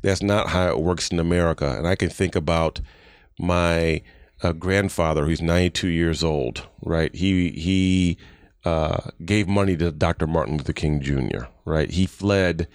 That's 0.02 0.22
not 0.22 0.48
how 0.48 0.68
it 0.68 0.80
works 0.80 1.10
in 1.10 1.18
America. 1.18 1.76
And 1.76 1.86
I 1.86 1.94
can 1.94 2.10
think 2.10 2.34
about 2.34 2.80
my 3.38 4.02
uh, 4.42 4.52
grandfather, 4.52 5.24
who's 5.24 5.40
92 5.40 5.88
years 5.88 6.24
old. 6.24 6.66
Right? 6.82 7.14
He 7.14 7.50
he 7.50 8.18
uh, 8.64 9.10
gave 9.24 9.48
money 9.48 9.76
to 9.76 9.90
Dr. 9.92 10.26
Martin 10.26 10.56
Luther 10.56 10.72
King 10.72 11.00
Jr. 11.00 11.44
Right? 11.64 11.90
He 11.90 12.06
fled 12.06 12.68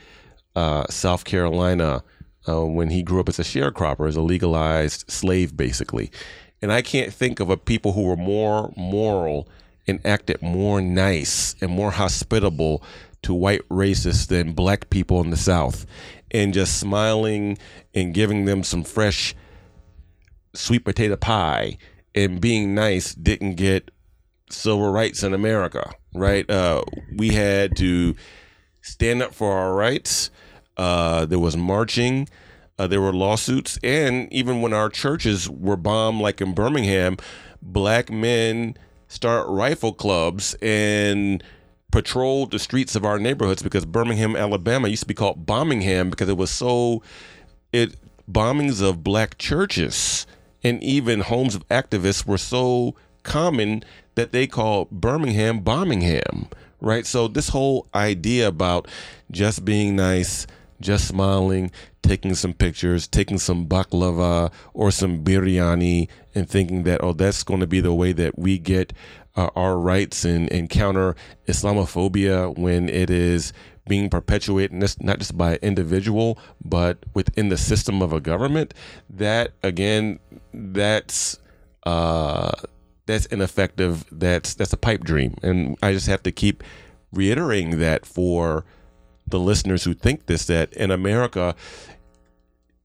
uh, 0.56 0.86
South 0.90 1.26
Carolina 1.26 2.04
uh, 2.48 2.66
when 2.66 2.90
he 2.90 3.04
grew 3.04 3.20
up 3.20 3.30
as 3.30 3.40
a 3.40 3.44
sharecropper, 3.44 4.08
as 4.08 4.16
a 4.16 4.22
legalized 4.22 5.10
slave, 5.10 5.56
basically. 5.56 6.12
And 6.62 6.72
I 6.72 6.82
can't 6.82 7.14
think 7.14 7.40
of 7.40 7.50
a 7.50 7.58
people 7.58 7.94
who 7.94 8.04
were 8.04 8.16
more 8.16 8.74
moral 8.76 9.48
and 9.88 10.06
acted 10.06 10.42
more 10.42 10.82
nice 10.82 11.56
and 11.62 11.72
more 11.72 11.92
hospitable 11.92 12.84
to 13.22 13.34
white 13.34 13.68
racists 13.70 14.28
than 14.28 14.54
black 14.54 14.90
people 14.90 15.22
in 15.22 15.30
the 15.30 15.38
South. 15.38 15.86
And 16.32 16.54
just 16.54 16.80
smiling 16.80 17.58
and 17.94 18.14
giving 18.14 18.46
them 18.46 18.64
some 18.64 18.84
fresh 18.84 19.34
sweet 20.54 20.84
potato 20.84 21.16
pie 21.16 21.78
and 22.14 22.42
being 22.42 22.76
nice 22.76 23.14
didn't 23.16 23.56
get 23.56 23.92
civil 24.50 24.92
rights 24.92 25.24
in 25.24 25.34
America, 25.34 25.94
right? 26.14 26.50
Uh, 26.50 26.84
we 27.16 27.30
had 27.30 27.76
to 27.78 28.16
stand 28.82 29.22
up 29.22 29.34
for 29.34 29.54
our 29.54 29.74
rights. 29.74 30.32
Uh, 30.76 31.26
there 31.26 31.40
was 31.40 31.56
marching. 31.56 32.28
Uh, 32.80 32.88
there 32.88 33.02
were 33.02 33.14
lawsuits, 33.14 33.80
and 33.82 34.32
even 34.32 34.62
when 34.62 34.72
our 34.72 34.88
churches 34.88 35.50
were 35.50 35.76
bombed, 35.76 36.22
like 36.22 36.40
in 36.42 36.54
Birmingham, 36.54 37.18
black 37.60 38.12
men 38.12 38.78
start 39.08 39.48
rifle 39.48 39.94
clubs 39.94 40.56
and 40.62 41.44
patrolled 41.92 42.52
the 42.52 42.60
streets 42.60 42.96
of 42.96 43.06
our 43.06 43.20
neighborhoods 43.20 43.64
because 43.64 43.86
Birmingham, 43.86 44.36
Alabama, 44.36 44.88
used 44.88 45.04
to 45.04 45.08
be 45.08 45.14
called 45.14 45.46
Bombingham 45.46 46.10
because 46.10 46.30
it 46.30 46.38
was 46.38 46.52
so 46.52 47.02
it 47.72 47.96
bombings 48.30 48.82
of 48.82 49.04
black 49.04 49.38
churches 49.38 50.28
and 50.64 50.84
even 50.84 51.22
homes 51.22 51.56
of 51.56 51.68
activists 51.70 52.26
were 52.26 52.38
so 52.38 52.96
common 53.24 53.84
that 54.16 54.32
they 54.32 54.48
called 54.48 54.90
Birmingham 54.90 55.62
Bombingham, 55.62 56.52
right? 56.82 57.06
So 57.06 57.28
this 57.28 57.50
whole 57.50 57.88
idea 57.94 58.48
about 58.48 58.88
just 59.32 59.64
being 59.64 59.96
nice, 59.96 60.48
just 60.80 61.08
smiling, 61.08 61.72
taking 62.02 62.36
some 62.36 62.54
pictures, 62.54 63.08
taking 63.08 63.38
some 63.38 63.66
baklava 63.66 64.52
or 64.74 64.92
some 64.92 65.24
biryani, 65.24 66.08
and 66.36 66.50
thinking 66.50 66.84
that, 66.84 67.04
oh, 67.04 67.14
that's 67.14 67.44
going 67.44 67.60
to 67.60 67.68
be 67.68 67.80
the 67.80 67.94
way 67.94 68.12
that 68.14 68.38
we 68.38 68.58
get 68.58 68.94
uh, 69.36 69.50
our 69.56 69.78
rights 69.78 70.26
and, 70.26 70.52
and 70.52 70.70
counter 70.70 71.16
Islamophobia 71.48 72.58
when 72.58 72.90
it 72.90 73.10
is 73.10 73.54
being 73.88 74.10
perpetuated 74.10 74.74
not 75.02 75.20
just 75.20 75.38
by 75.38 75.54
an 75.54 75.60
individual, 75.62 76.38
but 76.64 76.98
within 77.14 77.50
the 77.50 77.58
system 77.58 78.02
of 78.02 78.12
a 78.12 78.20
government. 78.20 78.74
That, 79.10 79.54
again, 79.64 80.20
that's. 80.54 81.40
Uh, 81.84 82.52
that's 83.08 83.26
ineffective. 83.28 84.06
That's 84.12 84.54
that's 84.54 84.74
a 84.74 84.78
pipe 84.78 85.04
dream, 85.04 85.36
and 85.42 85.78
I 85.82 85.94
just 85.94 86.08
have 86.08 86.22
to 86.24 86.32
keep 86.32 86.64
reiterating 87.12 87.80
that 87.80 88.06
for 88.06 88.66
the 89.28 89.40
listeners 89.40 89.84
who 89.84 89.94
think 89.94 90.26
this 90.26 90.46
that 90.46 90.74
in 90.74 90.92
America, 90.92 91.56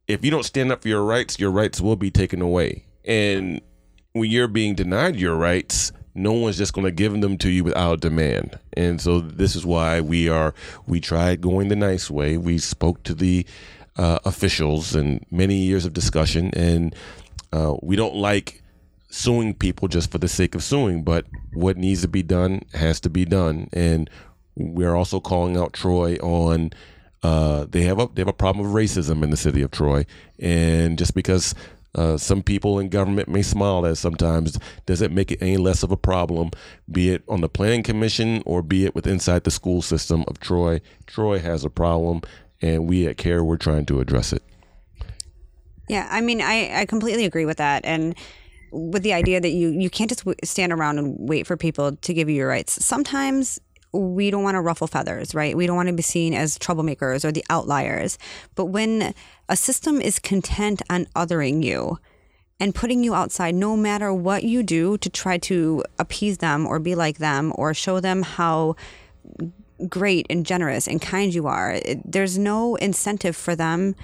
if 0.08 0.25
you 0.25 0.30
don't 0.30 0.44
stand 0.44 0.72
up 0.72 0.82
for 0.82 0.88
your 0.88 1.04
rights, 1.04 1.38
your 1.38 1.50
rights 1.50 1.80
will 1.80 1.96
be 1.96 2.11
taken 2.11 2.42
away. 2.42 2.84
And 3.04 3.61
when 4.12 4.30
you're 4.30 4.49
being 4.49 4.75
denied 4.75 5.16
your 5.16 5.37
rights, 5.37 5.92
no 6.14 6.32
one's 6.32 6.58
just 6.58 6.75
going 6.75 6.84
to 6.84 6.90
give 6.90 7.18
them 7.20 7.38
to 7.38 7.50
you 7.50 7.64
without 7.64 8.00
demand. 8.00 8.58
And 8.75 9.00
so 9.00 9.20
this 9.20 9.56
is 9.56 9.64
why 9.64 10.00
we 10.00 10.28
are 10.28 10.54
we 10.87 11.00
tried 11.00 11.40
going 11.40 11.68
the 11.68 11.76
nice 11.76 12.11
way. 12.11 12.37
We 12.37 12.58
spoke 12.58 13.02
to 13.04 13.14
the 13.14 13.46
uh, 13.96 14.18
officials 14.25 14.94
and 14.94 15.25
many 15.30 15.56
years 15.56 15.84
of 15.84 15.92
discussion, 15.92 16.50
and 16.54 16.94
uh, 17.52 17.75
we 17.82 17.96
don't 17.96 18.16
like 18.16 18.62
suing 19.08 19.54
people 19.54 19.88
just 19.88 20.11
for 20.11 20.18
the 20.18 20.28
sake 20.28 20.54
of 20.54 20.62
suing. 20.62 21.02
But 21.02 21.26
what 21.54 21.76
needs 21.76 22.02
to 22.02 22.08
be 22.08 22.22
done 22.22 22.62
has 22.75 23.00
to 23.00 23.11
be 23.11 23.25
done, 23.25 23.68
and 23.72 24.11
we're 24.56 24.94
also 24.94 25.21
calling 25.21 25.56
out 25.56 25.73
Troy 25.73 26.16
on 26.16 26.73
uh, 27.23 27.66
they 27.71 27.82
have 27.82 28.00
a 28.00 28.09
they 28.12 28.21
have 28.21 28.28
a 28.28 28.32
problem 28.32 28.66
of 28.66 28.73
racism 28.73 29.23
in 29.23 29.30
the 29.30 29.37
city 29.37 29.62
of 29.62 29.71
Troy, 29.71 30.04
and 30.40 30.99
just 30.99 31.14
because 31.14 31.54
uh, 31.94 32.16
some 32.16 32.42
people 32.42 32.78
in 32.78 32.88
government 32.88 33.28
may 33.28 33.42
smile 33.42 33.87
at 33.87 33.97
sometimes 33.97 34.59
doesn't 34.87 35.14
make 35.14 35.30
it 35.30 35.40
any 35.40 35.56
less 35.56 35.82
of 35.82 35.92
a 35.92 35.97
problem, 35.97 36.50
be 36.90 37.11
it 37.11 37.23
on 37.28 37.40
the 37.40 37.49
planning 37.49 37.82
commission 37.82 38.42
or 38.44 38.62
be 38.62 38.85
it 38.85 38.94
with 38.94 39.06
inside 39.06 39.44
the 39.44 39.50
school 39.50 39.82
system 39.82 40.25
of 40.26 40.40
Troy. 40.40 40.80
Troy 41.06 41.38
has 41.38 41.64
a 41.64 41.71
problem, 41.71 42.23
and 42.61 42.88
we 42.88 43.06
at 43.06 43.18
CAIR 43.18 43.44
we're 43.44 43.56
trying 43.56 43.87
to 43.87 44.00
address 44.00 44.32
it. 44.32 44.42
Yeah, 45.88 46.09
I 46.11 46.23
mean, 46.23 46.40
I, 46.40 46.80
I 46.80 46.87
completely 46.87 47.25
agree 47.25 47.44
with 47.44 47.59
that, 47.59 47.85
and 47.85 48.16
with 48.73 49.02
the 49.02 49.12
idea 49.12 49.40
that 49.40 49.50
you 49.50 49.68
you 49.68 49.90
can't 49.90 50.09
just 50.09 50.25
stand 50.44 50.73
around 50.73 50.99
and 50.99 51.14
wait 51.18 51.47
for 51.47 51.56
people 51.56 51.94
to 51.94 52.14
give 52.14 52.28
you 52.28 52.35
your 52.35 52.49
rights. 52.49 52.85
Sometimes 52.85 53.61
we 53.92 54.30
don't 54.30 54.42
want 54.42 54.54
to 54.54 54.61
ruffle 54.61 54.87
feathers, 54.87 55.34
right? 55.34 55.56
We 55.56 55.66
don't 55.66 55.76
want 55.76 55.88
to 55.88 55.94
be 55.94 56.02
seen 56.02 56.34
as 56.34 56.58
troublemakers 56.58 57.25
or 57.25 57.32
the 57.32 57.44
outliers. 57.50 58.18
But 58.54 58.66
when 58.66 59.14
a 59.49 59.56
system 59.56 60.00
is 60.00 60.18
content 60.18 60.82
on 60.88 61.06
othering 61.16 61.62
you 61.62 61.99
and 62.58 62.75
putting 62.75 63.04
you 63.04 63.14
outside, 63.14 63.54
no 63.54 63.76
matter 63.76 64.12
what 64.12 64.44
you 64.44 64.62
do 64.62 64.96
to 64.99 65.11
try 65.11 65.37
to 65.38 65.84
appease 65.99 66.38
them 66.38 66.66
or 66.66 66.78
be 66.78 66.94
like 66.94 67.18
them 67.18 67.52
or 67.56 67.75
show 67.75 68.00
them 68.00 68.22
how 68.22 68.76
great 69.88 70.26
and 70.30 70.46
generous 70.46 70.87
and 70.87 71.02
kind 71.02 71.34
you 71.34 71.46
are, 71.46 71.78
there's 72.04 72.38
no 72.38 72.76
incentive 72.76 73.37
for 73.37 73.54
them 73.54 73.94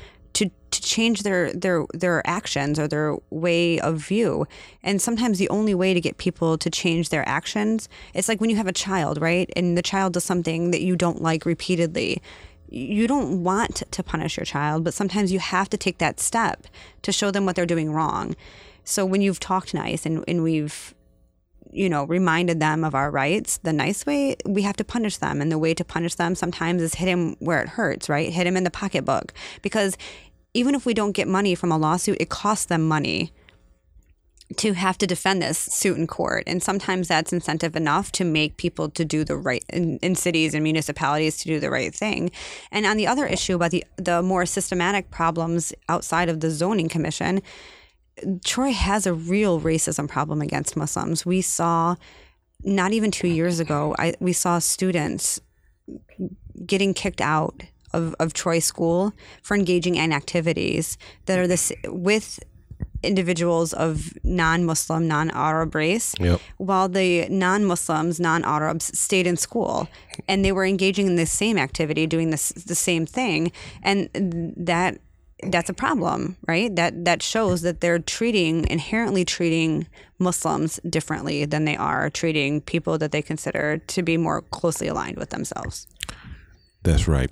change 0.88 1.23
their 1.23 1.52
their 1.52 1.85
their 1.92 2.26
actions 2.26 2.78
or 2.78 2.88
their 2.88 3.16
way 3.30 3.78
of 3.80 3.99
view. 3.99 4.47
And 4.83 5.00
sometimes 5.00 5.38
the 5.38 5.49
only 5.50 5.75
way 5.75 5.95
to 5.95 6.00
get 6.00 6.16
people 6.18 6.57
to 6.59 6.71
change 6.71 7.11
their 7.11 7.28
actions, 7.28 7.88
it's 8.14 8.28
like 8.28 8.40
when 8.40 8.50
you 8.50 8.57
have 8.57 8.66
a 8.66 8.73
child, 8.73 9.21
right? 9.21 9.49
And 9.54 9.76
the 9.76 9.83
child 9.83 10.14
does 10.14 10.25
something 10.25 10.71
that 10.71 10.80
you 10.80 10.97
don't 10.97 11.23
like 11.23 11.45
repeatedly. 11.45 12.23
You 12.71 13.07
don't 13.07 13.42
want 13.42 13.83
to 13.90 14.02
punish 14.02 14.37
your 14.37 14.45
child, 14.45 14.85
but 14.85 14.95
sometimes 14.95 15.33
you 15.33 15.38
have 15.38 15.68
to 15.71 15.76
take 15.76 15.99
that 15.99 16.21
step 16.21 16.66
to 17.02 17.12
show 17.12 17.30
them 17.30 17.47
what 17.47 17.57
they're 17.57 17.75
doing 17.75 17.92
wrong. 17.92 18.35
So 18.85 19.04
when 19.04 19.21
you've 19.21 19.40
talked 19.40 19.75
nice 19.75 20.07
and, 20.07 20.25
and 20.26 20.42
we've 20.42 20.95
you 21.71 21.88
know, 21.88 22.04
reminded 22.04 22.61
them 22.61 22.85
of 22.85 22.95
our 22.95 23.11
rights 23.11 23.59
the 23.59 23.73
nice 23.73 24.07
way, 24.07 24.37
we 24.47 24.62
have 24.62 24.76
to 24.76 24.85
punish 24.85 25.18
them. 25.18 25.40
And 25.40 25.52
the 25.52 25.59
way 25.59 25.75
to 25.75 25.85
punish 25.85 26.14
them 26.14 26.35
sometimes 26.35 26.83
is 26.83 26.95
hit 26.95 27.09
him 27.09 27.37
where 27.40 27.61
it 27.61 27.68
hurts, 27.68 28.09
right? 28.09 28.33
Hit 28.33 28.47
him 28.47 28.57
in 28.57 28.64
the 28.64 28.71
pocketbook. 28.71 29.33
Because 29.62 29.97
even 30.59 30.75
if 30.75 30.85
we 30.85 30.95
don't 30.95 31.12
get 31.12 31.29
money 31.29 31.55
from 31.55 31.73
a 31.73 31.79
lawsuit, 31.79 32.19
it 32.21 32.29
costs 32.29 32.67
them 32.67 32.87
money 32.87 33.33
to 34.57 34.73
have 34.73 34.97
to 34.99 35.07
defend 35.07 35.43
this 35.43 35.59
suit 35.59 35.99
in 35.99 36.07
court 36.07 36.43
and 36.47 36.62
sometimes 36.62 37.09
that's 37.09 37.35
incentive 37.35 37.77
enough 37.77 38.11
to 38.11 38.25
make 38.25 38.57
people 38.57 38.88
to 38.88 39.05
do 39.05 39.23
the 39.23 39.37
right 39.37 39.62
in, 39.69 39.99
in, 39.99 40.15
cities 40.15 40.55
and 40.55 40.62
municipalities 40.62 41.37
to 41.37 41.45
do 41.45 41.61
the 41.61 41.69
right 41.69 41.95
thing 41.95 42.31
and 42.73 42.87
on 42.87 42.97
the 42.97 43.07
other 43.07 43.27
issue 43.27 43.57
about 43.57 43.71
the 43.71 43.85
the 43.99 44.23
more 44.23 44.47
systematic 44.47 45.11
problems 45.11 45.75
outside 45.91 46.31
of 46.31 46.41
the 46.41 46.50
zoning 46.50 46.88
commission 46.88 47.43
Troy 48.45 48.73
has 48.73 49.07
a 49.07 49.15
real 49.15 49.61
racism 49.61 50.09
problem 50.09 50.41
against 50.41 50.77
Muslims. 50.77 51.25
We 51.25 51.41
saw 51.41 51.97
not 52.65 52.93
even 52.93 53.11
two 53.11 53.29
years 53.29 53.61
ago, 53.61 53.95
I, 53.99 54.15
we 54.21 54.33
saw 54.33 54.59
students 54.59 55.41
getting 56.67 56.95
kicked 56.95 57.21
out 57.21 57.62
of, 57.92 58.14
of 58.18 58.33
Troy 58.33 58.59
School 58.59 59.12
for 59.42 59.57
engaging 59.57 59.97
in 59.97 60.12
activities 60.12 60.99
that 61.26 61.38
are 61.38 61.47
this 61.47 61.73
with 61.87 62.40
individuals 63.02 63.73
of 63.73 64.12
non-Muslim, 64.25 65.07
non-Arab 65.07 65.75
race, 65.75 66.14
yep. 66.18 66.40
while 66.57 66.88
the 66.88 67.28
non-Muslims, 67.28 68.18
non-Arabs 68.18 68.99
stayed 68.99 69.26
in 69.26 69.37
school, 69.37 69.88
and 70.26 70.45
they 70.45 70.52
were 70.52 70.64
engaging 70.64 71.07
in 71.07 71.16
the 71.16 71.26
same 71.26 71.59
activity, 71.59 72.07
doing 72.07 72.30
this 72.30 72.50
the 72.50 72.75
same 72.75 73.07
thing, 73.07 73.52
and 73.83 74.09
that 74.57 74.99
that's 75.45 75.71
a 75.71 75.75
problem, 75.75 76.37
right? 76.49 76.75
That 76.75 77.04
that 77.04 77.23
shows 77.23 77.62
that 77.62 77.80
they're 77.80 78.00
treating 78.00 78.66
inherently 78.68 79.25
treating 79.25 79.87
Muslims 80.18 80.80
differently 80.88 81.45
than 81.45 81.64
they 81.64 81.76
are 81.76 82.11
treating 82.11 82.61
people 82.61 82.99
that 82.99 83.12
they 83.12 83.23
consider 83.23 83.78
to 83.78 84.02
be 84.02 84.16
more 84.16 84.42
closely 84.42 84.88
aligned 84.88 85.16
with 85.16 85.30
themselves. 85.30 85.87
That's 86.83 87.07
right. 87.07 87.30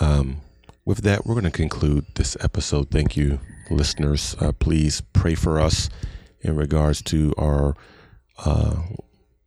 Um, 0.00 0.40
with 0.84 0.98
that, 0.98 1.24
we're 1.24 1.34
going 1.34 1.44
to 1.44 1.50
conclude 1.50 2.06
this 2.14 2.36
episode. 2.40 2.90
Thank 2.90 3.16
you, 3.16 3.38
listeners. 3.70 4.36
Uh, 4.40 4.52
please 4.52 5.00
pray 5.12 5.34
for 5.34 5.60
us 5.60 5.88
in 6.40 6.56
regards 6.56 7.00
to 7.02 7.32
our 7.38 7.74
uh, 8.44 8.82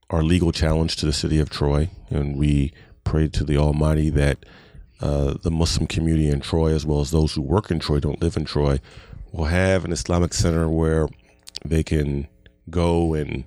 our 0.09 0.23
legal 0.23 0.53
challenge 0.53 0.95
to 0.95 1.05
the 1.05 1.13
city 1.13 1.39
of 1.39 1.49
Troy, 1.49 1.89
and 2.09 2.37
we 2.37 2.71
pray 3.03 3.27
to 3.27 3.43
the 3.43 3.57
Almighty 3.57 4.09
that 4.09 4.45
uh, 5.01 5.35
the 5.43 5.51
Muslim 5.51 5.85
community 5.85 6.29
in 6.29 6.39
Troy, 6.39 6.73
as 6.73 6.85
well 6.85 7.01
as 7.01 7.11
those 7.11 7.33
who 7.33 7.41
work 7.41 7.69
in 7.69 7.79
Troy, 7.79 7.99
don't 7.99 8.21
live 8.21 8.37
in 8.37 8.45
Troy, 8.45 8.79
will 9.31 9.45
have 9.45 9.83
an 9.83 9.91
Islamic 9.91 10.33
center 10.33 10.69
where 10.69 11.07
they 11.65 11.83
can 11.83 12.27
go 12.69 13.13
and 13.13 13.43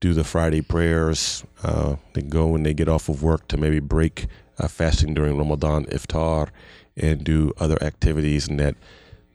do 0.00 0.12
the 0.12 0.24
Friday 0.24 0.60
prayers. 0.60 1.44
Uh, 1.64 1.96
they 2.12 2.22
go 2.22 2.48
when 2.48 2.62
they 2.62 2.74
get 2.74 2.88
off 2.88 3.08
of 3.08 3.22
work 3.22 3.48
to 3.48 3.56
maybe 3.56 3.80
break 3.80 4.26
uh, 4.62 4.68
fasting 4.68 5.14
during 5.14 5.36
Ramadan 5.36 5.84
iftar 5.86 6.48
and 6.96 7.24
do 7.24 7.52
other 7.58 7.82
activities, 7.82 8.48
and 8.48 8.58
that 8.60 8.76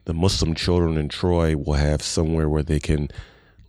the 0.06 0.14
Muslim 0.14 0.56
children 0.56 0.98
in 0.98 1.10
Troy 1.10 1.56
will 1.58 1.74
have 1.74 2.02
somewhere 2.02 2.48
where 2.48 2.64
they 2.64 2.80
can 2.80 3.10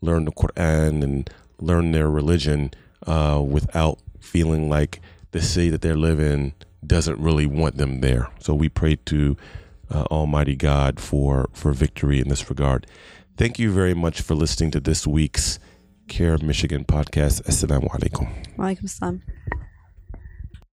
learn 0.00 0.24
the 0.24 0.32
Quran 0.32 1.02
and 1.02 1.30
learn 1.60 1.92
their 1.92 2.08
religion 2.08 2.70
uh, 3.06 3.42
without 3.44 3.98
feeling 4.20 4.68
like 4.68 5.00
the 5.32 5.42
city 5.42 5.70
that 5.70 5.82
they 5.82 5.92
live 5.92 6.20
in 6.20 6.52
doesn't 6.86 7.18
really 7.18 7.46
want 7.46 7.76
them 7.76 8.00
there. 8.00 8.30
So 8.38 8.54
we 8.54 8.68
pray 8.68 8.96
to 9.06 9.36
uh, 9.90 10.02
Almighty 10.10 10.54
God 10.54 11.00
for 11.00 11.48
for 11.52 11.72
victory 11.72 12.20
in 12.20 12.28
this 12.28 12.48
regard. 12.48 12.86
Thank 13.36 13.58
you 13.58 13.72
very 13.72 13.94
much 13.94 14.20
for 14.20 14.34
listening 14.34 14.70
to 14.72 14.80
this 14.80 15.06
week's 15.06 15.58
CAIR 16.08 16.34
of 16.34 16.42
Michigan 16.42 16.84
podcast. 16.84 17.42
Assalamu 17.42 17.88
alaikum. 17.90 18.28
Walaikum 18.56 18.84
assalam. 18.84 19.20